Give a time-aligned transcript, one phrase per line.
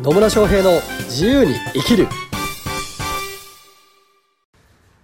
[0.00, 2.06] 野村翔平の自由に生きる。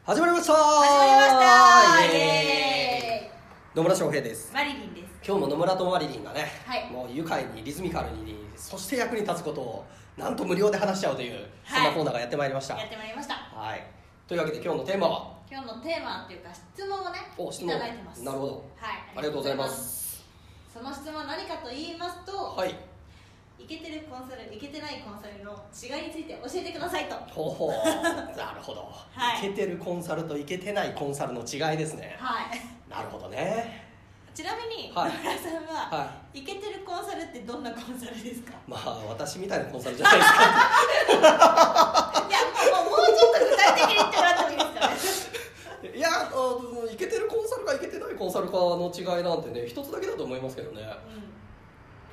[0.05, 0.53] 始まりました。
[0.53, 2.15] 始まりました。
[2.15, 3.31] イエ
[3.75, 4.53] 野村翔平です。
[4.55, 5.15] マリリンです。
[5.27, 6.89] 今日も野村とマリリンがね、はい。
[6.93, 9.85] もう愉快にリズミカルにそして役に立つことを
[10.17, 12.79] なんと無料で話しちゃうという、そんなコーナーがやってまいりました。
[12.79, 13.35] やってまいりました。
[13.35, 13.85] はい。
[14.29, 15.33] というわけで今日のテーマは？
[15.51, 17.71] 今日のテーマっていうか質問をねお質問。
[17.71, 18.23] いただいてます。
[18.23, 18.53] なるほど。
[18.77, 18.95] はい。
[19.17, 20.23] ありがとうございます。
[20.73, 22.77] その質問は何かと言いますと、はい
[23.59, 27.15] イケてるコンサルイケてないコンサルの違いについて教えてくださいと。
[27.33, 27.71] ほうほう。
[28.37, 29.39] なるほど、はい。
[29.39, 32.17] イケてるコンサルとイケてないコンサルの違いですね。
[32.21, 32.61] はい。
[32.91, 33.85] なるほどね。
[34.35, 35.13] ちなみに、はい。
[35.13, 38.53] 野村さんは、はイケてるコンサルってどんなコンサルですか？
[38.67, 40.39] まあ私みたいなコンサルじゃないですか。
[42.29, 42.41] いや
[42.75, 45.39] もうもうちょっと具体的に言ってもらってもいいですか
[45.85, 45.91] ね？
[45.97, 50.83] いやあのイケてるコンサルかイケてないコンサルかの違いなんてね一つだけだと思いますけどね。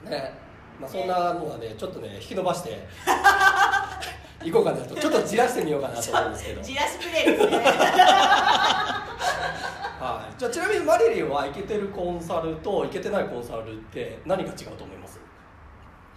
[0.04, 0.34] ね
[0.82, 2.70] まあそんなのはねちょっとね引き伸ばして
[4.44, 4.96] いこうかなと。
[4.96, 6.62] ちょっとじらしてみようかなと思うんですけど。
[6.64, 7.58] じらしプレイですね。
[10.02, 15.20] はい、じゃあちなみにマリリンはイケてるコンサルとイケてないコンサルって何が違うと思います？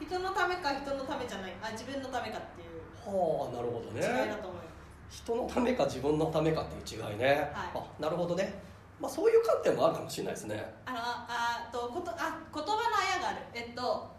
[0.00, 1.52] 人のためか人のためじゃない。
[1.62, 2.80] あ自分のためかっていう。
[3.04, 4.00] はあなるほどね。
[4.00, 4.70] 違いだと思いま
[5.10, 7.68] す、人のためか自分のためかっていう違いね、はい。
[7.74, 8.58] あなるほどね。
[8.98, 10.74] まあそういう観点もあるかもしれないですね。
[10.86, 13.40] あのあとことあ言葉のあやがある。
[13.52, 14.13] えっと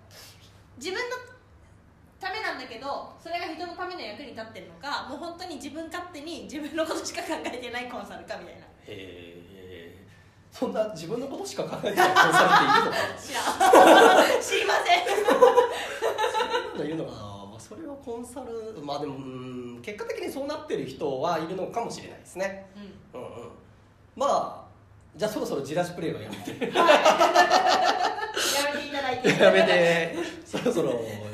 [0.77, 1.15] 自分の
[2.19, 8.61] ためなんだけどそれが人のための役に立ってるのかもう本当に自分勝手に自分のことしか考えてないコンサルかみたいな。
[8.61, 10.05] へえ
[10.51, 13.15] そんな自分のことしか考えてないコンサルっているのかな？
[13.19, 14.41] 知らん。
[14.41, 15.05] 知りません。
[16.77, 22.65] そういうのがまあそれはコンサルまあでもうん結果的にそうなってる人はいるのかもしれないですね。
[23.13, 23.21] うん。
[23.21, 23.51] うんうん。
[24.15, 24.27] ま
[24.65, 24.65] あ
[25.17, 26.51] じゃあそろそろじらしプレイはやめて。
[26.51, 26.71] やめてい
[28.95, 29.29] ただいて。
[29.29, 30.15] やめて。
[30.45, 30.93] そろそろ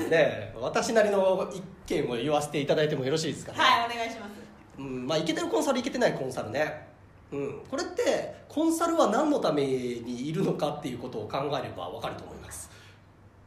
[0.09, 3.57] ね私なりの意見を言わせていただいてもよろしいですかね。
[3.59, 4.31] はいお願いします。
[4.79, 6.87] うんまあイケてるコンサルイケてないコンサルね。
[7.31, 12.69] うんこれってコンサルは何のためにいるのかっていうことを考えれば分かると思います、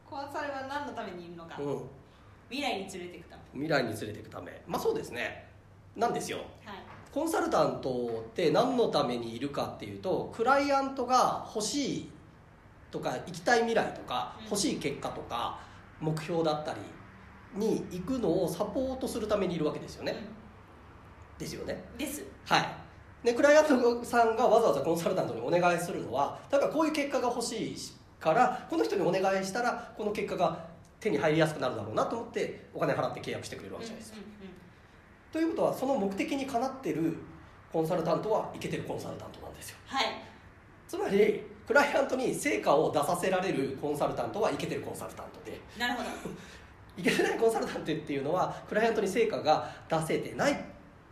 [0.09, 1.81] コンサルは何のためにいるのか、うん、
[2.49, 3.41] 未来に連れていくため。
[3.53, 4.61] 未来に連れていくため。
[4.67, 5.45] まあそうですね。
[5.95, 6.39] なんですよ。
[6.65, 6.77] はい。
[7.13, 12.09] コンサルタントって何のためにいるかっていうとクライアントが欲しい
[12.95, 14.45] とか行きたい未来とかうん。
[14.45, 15.59] 欲しい結果とか
[15.99, 16.79] 目標だったり
[17.55, 20.15] に行くのをサポートするためにいるわけですよね、
[21.37, 21.83] ですよね。
[21.93, 22.23] うんです。
[22.45, 22.85] はい。
[23.23, 27.75] でクライアントさんがわざわざコンサルタントにお願いするのは例えばこういう結果が欲しい
[28.19, 30.67] からこの人にお願いしたらこの結果が
[30.99, 34.53] 手に入りやすくなるだろうなと思ってお金払って契約してくれるわけじゃないですか、うんうん。
[35.33, 37.17] ということはその目的にかなってる
[37.73, 39.77] コンサルタントはイケてるコンサルタントなんですよ。
[39.87, 40.05] はい
[40.87, 45.59] つまりクライアントに成果を出させられるコンサルタントはイケてるコンサルタントで。
[45.79, 46.09] なるほど。
[46.97, 50.57] いけてないコンサルタントっていうのはクライアントに成果が出せてない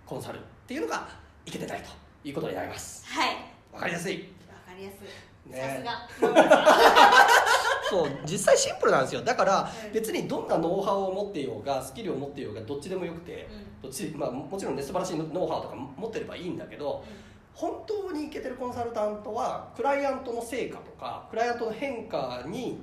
[0.06, 1.07] コンサルっていうのが
[1.45, 1.89] いけてないと
[2.28, 3.06] いうことになります。
[3.07, 3.35] はい。
[3.73, 4.29] わかりやすい。
[4.47, 6.33] わかりやすい、ねさすが。
[7.89, 9.22] そう実際シンプルなんですよ。
[9.22, 9.91] だからうん。
[9.91, 13.81] 別にどんなノウハウを持っていようがスキルを持っていようがどっちでもよくてうん。
[13.81, 17.03] どっち、まあ、もちろんね素晴らしいノウハウとか持ってればいいんだけど
[17.53, 22.81] 本当にいけてるコンサルタントはクライアントの成果とかクライアントの変化に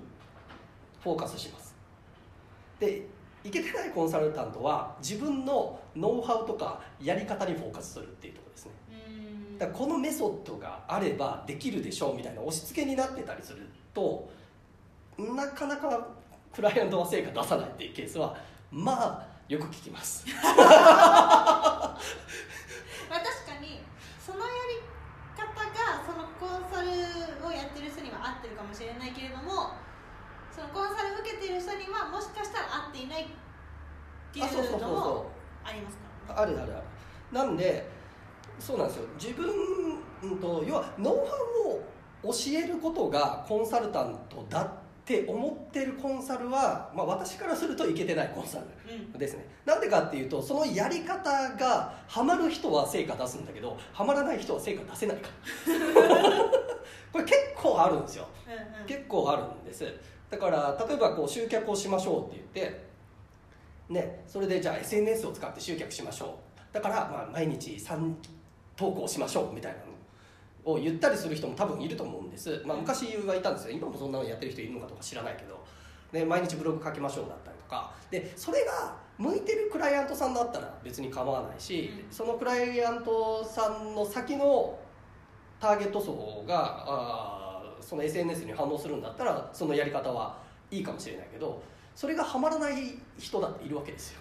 [1.03, 1.75] フォーカスします。
[2.78, 3.06] で
[3.42, 8.72] いけてないコンサルタントは自分のノウハウとかやり方にフォーカスするっていうところですね。
[9.08, 9.10] う
[9.54, 9.58] ん。
[9.58, 14.31] だからこのメソッドがあればできるでしょうみたいな押し付けになってたりすると
[15.19, 16.08] なかなか
[16.54, 18.37] クライアントは成果出さないっていうケースは
[18.70, 21.98] まあよく聞きます まあ
[23.08, 23.81] 確かに
[24.19, 24.81] そのやり
[25.37, 26.88] 方がそのコンサル
[27.47, 29.75] をやってる人には合ってるかもしれないけれども
[30.54, 33.27] そのコンサルを受けてる人にはもしかしたら合っていないっ
[34.33, 35.31] ていうのもそ
[35.65, 35.97] あります
[36.27, 36.53] からね。
[36.53, 36.84] うあるあるある。
[37.33, 37.89] なんで
[38.59, 39.05] そうなんですよ。
[39.21, 39.49] 自分
[40.23, 41.23] うんと要はノウハ
[42.23, 44.71] ウを教えることがコンサルタントだっ
[45.05, 49.49] て思ってるコンサルは、まあ、私からするといけてないコンサルうんですね。
[49.64, 56.50] なんでかっていうとそのやり方がハマる人は成果出すんだけどハマらない人は成果出せないから。
[57.12, 58.29] これ結構あるんですよ。
[58.47, 58.87] うんうん。
[58.87, 59.85] 結構あるんです
[60.31, 62.87] だから例えばこう集客をしましょうって言って
[63.88, 66.29] ねそれでじゃあ SNS を使って集客しましょう。
[66.73, 68.15] だからまあ毎日3
[68.77, 69.79] 投稿しましょうみたいな
[70.65, 73.73] のを言ったりする人も多分いると思うんです、まあ、昔はいたんですよ。
[73.73, 75.59] 今もそんなのやってる人いるのかとか知らないけど。
[76.12, 77.93] で毎日ブログ書きましょうだったりとか。
[78.11, 82.12] でそれが向いてるクライアントさんだったら別に構わないし、うん。
[82.12, 84.79] そのクライアントさんの先の
[85.61, 87.39] ターゲット層があー
[87.90, 90.38] その SNS に反応するんだったらそのやり方は
[90.70, 91.60] いいかもしれないけど
[91.96, 94.20] それがハマらない人だっているわけですよ。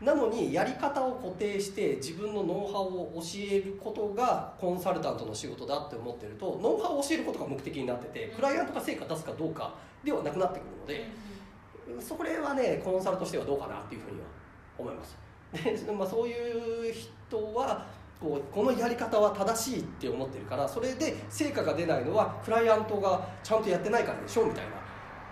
[0.00, 9.74] なのにやり方を固定して自分のノウハウを教えることがコンサルタントの仕事だって思ってるとノウハウを教えることが目的になっててクライアントが成果出すかどうか
[10.04, 14.26] ではなくなってくるのでそれはねコンサルとしてはどうかなっていうふうには
[14.78, 15.16] 思います。
[15.52, 17.86] で、まあ、そういう人は
[18.22, 24.70] こうこのやり方は正しいって思ってるからそれで成果が出ないのはクライアントがちゃんとやってないからでしょみたいな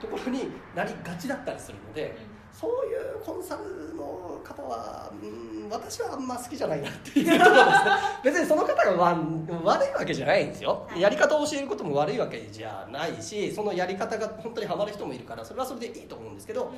[0.01, 2.41] ところになりがちだったりするので。
[2.53, 7.91] そういうコンサルの方は、うん、私はあんま好きじゃないなっていうところですね。
[8.25, 9.19] 別にその方が
[9.63, 16.73] 悪いわけじゃないんですよ、はい、やり方を教えることも悪いわけじゃないしそのやり方が本当にハマる人もいるからそれはそれでいいと思うんですけど、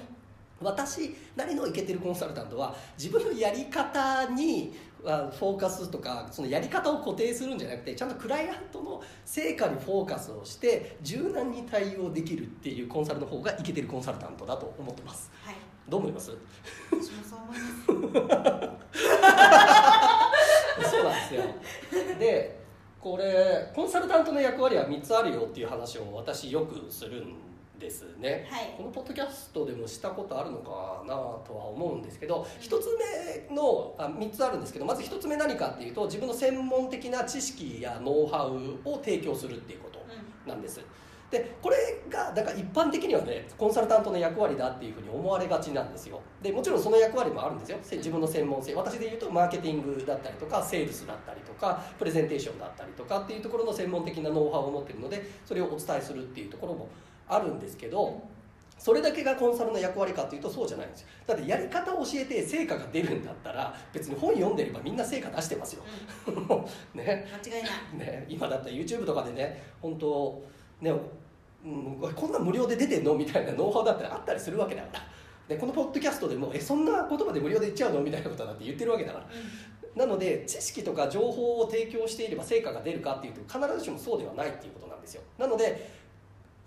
[0.63, 15.57] 私なりのイケてるコンサルタントは自分のやり方にフォーカスとかそのやり方を固定するんじゃなくてちゃんとクライアントの成果にフォーカスをして柔軟に対応できるっていうコンサルの方がイケてるコンサルタントだと思ってます、はい、
[15.89, 16.31] どう思います？
[16.91, 17.41] 私もそう
[17.97, 18.27] 思いま
[20.85, 20.91] す。
[20.91, 21.43] そうなんですよ。
[22.19, 22.63] で
[23.01, 27.35] これコンサルタントの役割は3つあるよっていう話を私よくするん
[27.83, 31.15] ですね、はい、このポッドキャストでもしたことあるのかな
[31.47, 32.89] とは思うんですけど、1つ
[33.51, 40.01] 目のあ3つあるんですけどまず1つ目何かっていうと自分の専門的な知識やノウハウを提供するっていうこと
[40.49, 40.81] なんです、
[41.33, 41.77] でこれ
[42.11, 46.21] がだから一般的にはねコンサルタントの役割だっていうふうに思われがちなんですよ。
[46.43, 47.79] でもちろんその役割もあるんですよ。
[47.91, 48.75] 自分の専門性。
[48.75, 56.89] 私で言うとマーケティングだったりとかセールスだったりとかプレゼンテーションだったりとかっていうところの専門的なノウハウを持ってるのでそれをお伝えするっていうところも
[57.29, 58.23] あるんですけど
[58.83, 61.09] それだけがコンサルの役割かというとそうじゃないんですよ。
[61.25, 65.85] だってやり方を教えて成果が出るんだったら別に本読んでればみんな成果出してますよ、
[66.27, 66.35] うん、
[66.99, 67.25] ね。
[67.45, 70.43] 間違いない、ね、今だったら YouTube とかでね本当
[70.81, 70.93] ね、
[71.65, 75.01] うん、こんな無料で出てんのみたいなノウハウだったらあったりするわけだから。
[75.47, 85.23] でこのポッドキャストでもえそんな言葉で無料で言っちゃうのみたいなことだって言ってるわけだから、うん、なので知識とか情報を提供していれば成果が出るかっていうと必ずしもそうではないっていうことなんですよ。
[85.39, 86.02] なので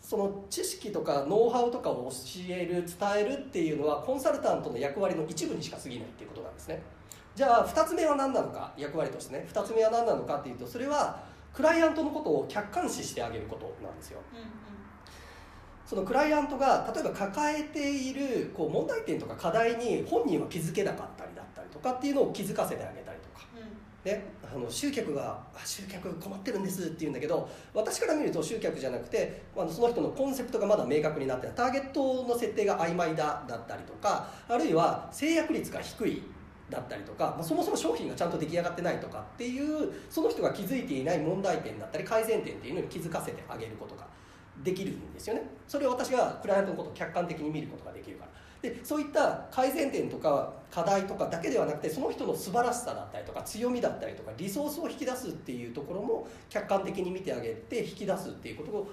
[0.08, 6.80] その知識とかノウハウとかを教える伝えるっていうのはコンサルタントの役割の一部にしか過ぎないっていうことなんですね。
[7.34, 9.48] じゃあ2つ目は何なのか役割としてね。
[9.52, 11.24] 2つ目は何なのかっていうとそれは
[11.56, 14.46] クライアントのことを客観視してあげることなんですよ、うんうん、
[15.86, 23.15] そのクライアントが例えば抱えているこう問題点とか課題に本人は気づけなかったりだったりとかっていうのを気づかせてあげたり
[24.06, 36.24] ね、あの集客が集客困ってるんですって言うんだけど私から見ると集客じゃなくてあのその人のコンセプトがまだ明確になってターゲットの設定が曖昧だだったりとかあるいは制約率が低い
[36.70, 44.06] だったりとか、まあ、そもそも商品がちゃんと出来上がってないとかっていうその人が気づいていない問題点だったり改善点っていうのに気づかせてあげることが
[44.64, 45.42] できるんですよね。
[45.68, 48.35] それを私がクライアントのことを客観的に見ることができるから。
[48.70, 58.88] でそういった改善点とか課題とかだけではなくてその人の素晴らしさだったりとか強みだったりとかリソースを引き出すっていうところも客観的に見てあげて引き出すっていうこ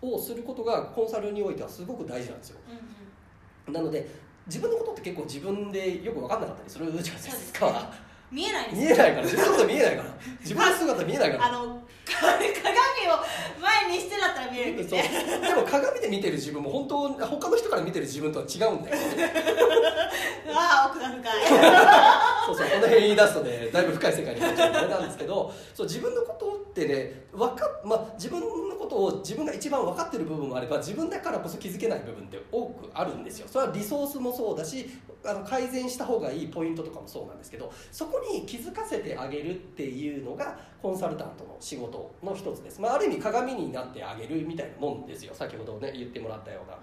[0.00, 4.08] とをすることがコンサルにおいてはすごく大事なんですよ、うんうん、なので
[4.46, 7.92] 自分のことって結構自分でよく分かんなかったりするじゃないですか
[8.30, 9.22] 見えない見えないから。
[9.22, 10.10] 自分のこと見えないから。
[10.40, 11.46] 自分の姿見えないから。
[11.46, 13.20] あの鏡を
[13.60, 15.02] 前にしてだったら見えるけど、ね、
[15.46, 18.96] でも鏡で見てる自分も本当他の人から見てる自分とは違うんだよ
[20.54, 21.22] ああ奥が深い
[22.48, 33.48] そうそうこの辺言い出すとねだいぶ深い世界に入っちゃうあれなんですけどそう自分のことってねわか、まあ、自分のことを自分が一番分かってる部分もあれば自分だからこそ気づけない部分って多くあるんですよ。
[33.48, 34.88] それはリソースもそうだし
[35.24, 45.34] あの改善した方がいいポイントとかもそうなんですけどそこに気づかせてあげるっていうのがコンサルタントの仕事の一つです、まあ、ある意味鏡になってあげるみたいなもんですよ。
[45.34, 46.78] 先ほどね言ってもらったような。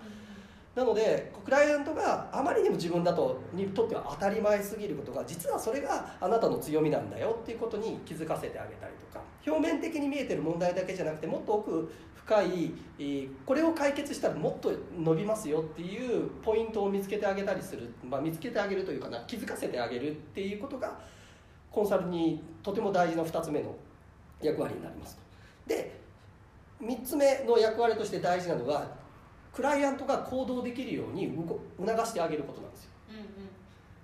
[0.75, 11.89] なのでクライアントがあまりにも自分だとにとっては当たり前すぎることが実はそれがあなたの強みなんだよっていうことに気づかせてあげたりとか表面的に見えてる問題だけじゃなくてもっと奥
[12.25, 12.73] 深い
[13.45, 20.99] これを解決したらもっと伸びますよっていうポイントを見つけてあげたりする、まあ、見つけてあげるというかな気づかせてあげるっていうことが
[21.71, 23.75] コンサルにとても大事な2つ目の
[24.41, 25.21] 役割になりますと。
[25.67, 25.99] で
[26.81, 29.04] 3つ目の役割として大事なのは
[29.55, 31.33] クライアントが行動できるように
[31.79, 32.89] 促してあげることなんですよ。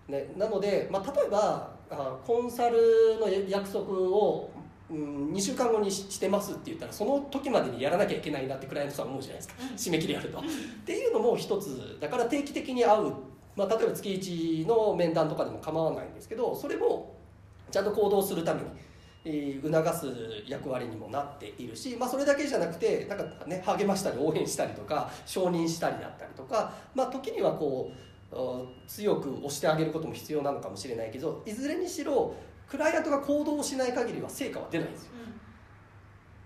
[0.10, 2.78] うんうん、ね、なので、まあ、例えばあコンサル
[3.20, 4.50] の約束を、
[4.90, 10.40] うん、2週間後にしてますって言ったらその時までにやらなきゃいけないなってクライアントさん思うじゃないですか、うん、締め切りやると。
[10.40, 10.42] っ
[10.86, 13.14] ていうのも一つだから定期的に会う、
[13.58, 17.14] まあ、例えば月1の面談とかでも構わないんですけどそれも
[17.70, 18.91] ちゃんと行動するためにえー
[19.24, 27.92] 促す役割にもなっているし、まあ、それだけじゃなくてなんか、ね、励ましたり応援したりとか承認したりだったりとか、まあ、時にはこ
[28.32, 32.34] ううん強く押してあげることも必要なのかもしれないけどいずれにしろ
[32.68, 35.12] クライアントが行動をしない限りは成果は出ないんですよ。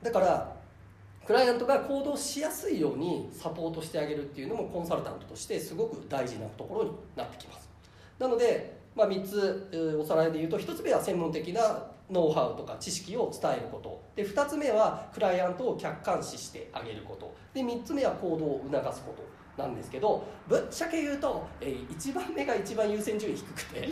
[0.02, 0.56] だから
[1.26, 7.68] クライアントが行動しやすいようにサポートしてあげるっていうのもコンサルタントとしてすごく大事なところになってきます。
[8.20, 11.62] なので、まあ、3つおさらいで言うと1つ目は専門的な
[12.10, 14.02] ノウハウとか知識を伝えること。
[14.16, 17.36] で2つ目はクライアントを客観視してあげること。
[17.54, 19.16] で3つ目は行動を促すこ
[19.58, 23.90] となんですけどぶっちゃけ言うと、え1番目が一番優先順位低くて。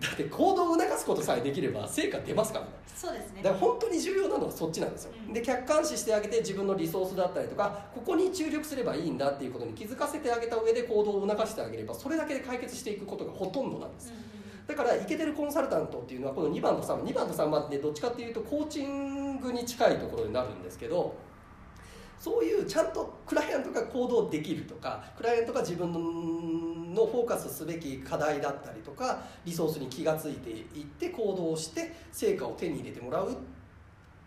[0.00, 2.70] だって行動を促すことさえできれば成果出ますからね。
[2.94, 3.42] そうですね。
[3.42, 5.32] だから本当に重要なのはそっちなんですよ、うん。
[5.32, 14.38] で客観視してあげて自分のリソースだったりとかここに注力すればいいんだっていうことに気づかせてあげた上で行動を促してあげればそれだけで解決していくことがほとんどなんです、うんうん
[14.68, 21.16] だからイケてるコンサルタントっていうのはこの2番と3番2番と3番ってどっちかっていうとコーチングに近いところになるんですけど
[22.20, 25.98] そういうちゃんとクライアントが行動できるとかクライアントが自分の
[27.06, 33.34] フォーカスすべき課題だったりとかリソースに気がついていって行動して成果を手に入れてもらうっ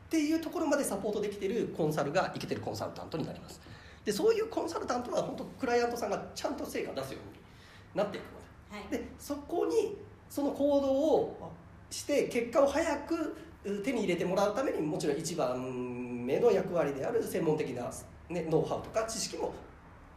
[0.10, 3.62] ていうところまでサポートできているコンサルがイケてるコンサルタントになります。
[4.04, 9.04] でそういうコンサルタントは本当クライアントさんがちゃんと成果出すようになっていくのではい。
[9.04, 9.98] でそこに
[10.30, 11.52] その行動を
[11.90, 17.92] して結果を早くう手に入れてもらうためにもちろん一番目の役割である専門的な、
[18.30, 19.54] ね、ノウハウとか知識も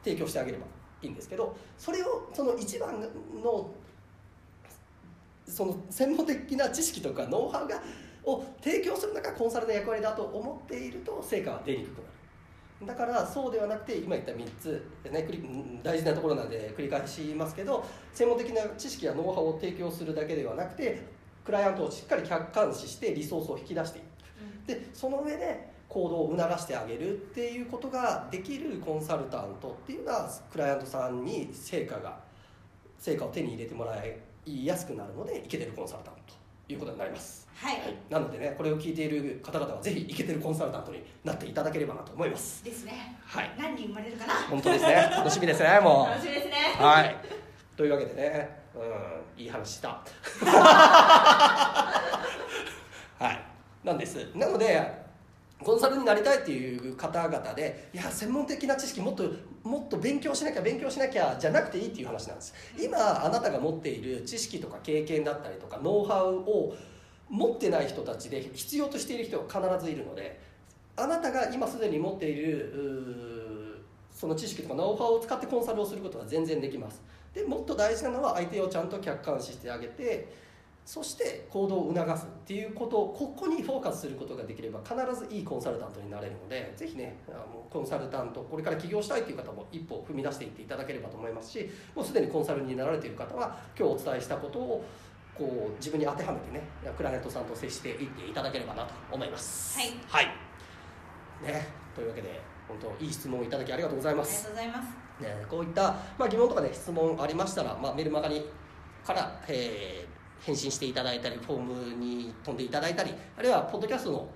[0.03, 0.65] 提供してあげれば
[1.03, 3.01] いいんですけどそれをその一番
[3.43, 3.71] の
[5.47, 7.83] その専門的な知識とかノウハウが
[8.25, 12.15] を提供するのがコンサルの役割だと思っていると成果は出にくくなる。
[12.87, 15.29] だからそうではなくて今言った3つ、ね、
[15.83, 21.03] 大事なところなんで繰り返しますけど専門的な知識やノウハウを提供するだけではなくて
[21.45, 24.05] クライアントをしっかり客観視してリソースを引き出していく
[24.67, 32.19] でその上で行動を促してあげるっていうことができるコンサルタントっていうのはクライアントさんに成果が
[32.99, 34.03] 成果を手に入れてもら
[34.47, 36.35] いやすくなるのでイケてるコンサルタント
[36.67, 37.47] ということになります。
[37.57, 42.65] はい、はい、なのでねこれを聞いている方々はぜひイケてるコンサルタントになっていただければなと思います。
[42.65, 43.53] ですねはい。
[43.59, 44.95] 何人生まれるかな本当ですね。
[45.17, 46.55] 楽しみですねも楽しみですね。
[46.81, 47.17] うはい。
[47.77, 48.83] というわけでねうん
[49.43, 49.89] いい話した。
[50.41, 52.01] は
[53.21, 53.87] い。
[53.87, 54.31] なんです。
[54.35, 55.04] なので
[55.63, 59.31] コンサルになりたいっていう方々でいや専門的な知識もっと
[59.63, 62.55] もっと勉強しなきゃ勉強しなきゃじゃなくていいっていう話なんです。
[62.79, 66.75] 今あなたが持っている知識とか経験だったりとかノウハウを
[67.31, 70.39] 持ってない人たちで必要としている人が必ずいるので
[70.97, 73.83] あなたが今すでに持っている
[74.13, 77.03] その知識とかノウハウを使ってコンサルをすることは全然できます。
[77.33, 80.44] でもっと大事なのは相手をちゃんと客観視してあげて
[80.85, 94.85] そして行動を促すっていうことをここにフォーカスすることができれば必ずいいコンサルタントになれるのでぜひねあのコンサルタントこれから起業したいという方も一歩踏み出していっていただければと思いますしもうすでにコンサルになられている方は今日お伝えしたことを
[95.35, 96.61] こう自分に当てはめてね
[96.97, 99.79] クライアントさんと接していっていただければなと思います。
[99.79, 99.91] はい。
[100.07, 100.27] はい。
[101.43, 104.45] ね、というわけで本当いい質問をいただきありがとうございありがます。
[104.45, 105.23] とうございます。
[105.23, 105.83] ね、こういった、
[106.19, 108.45] まあ、疑問とかね質問ありましたら、まあ、メールマガに
[109.05, 114.29] から、えー返信していただいたりフォームに飛んでいただいたりあるいはポッドキャストの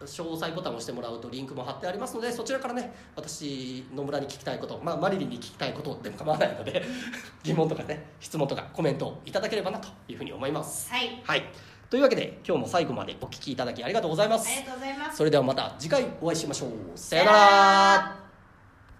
[0.00, 6.82] 詳細ボタンを押してもらうとリンクも貼ってありますのでそちらからね私野村に聞きたいこと、まあ、マリリンに聞きたいことでも構わないので
[7.42, 10.90] 疑問とかね質問とかコメントをいただければなというふうに思います。
[10.90, 11.44] はいはい、
[11.88, 14.48] というわけで今日も最後までお聞きいただきありがとうございます。
[14.48, 16.70] ありがとうございますそれではまた次回お会いしましょう。
[16.96, 18.23] さようなら